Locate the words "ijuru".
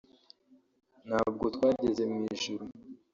2.33-2.65